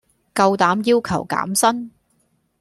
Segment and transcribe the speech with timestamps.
[0.33, 1.91] 夠膽要求減薪